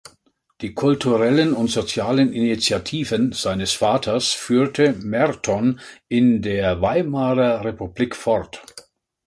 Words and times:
Die 0.61 0.73
kulturellen 0.73 1.53
und 1.53 1.67
sozialen 1.69 2.33
Initiativen 2.33 3.33
seines 3.33 3.73
Vaters 3.73 4.29
führte 4.33 4.93
Merton 4.93 5.79
in 6.07 6.41
der 6.41 6.81
Weimarer 6.81 7.63
Republik 7.63 8.15
fort. 8.15 8.63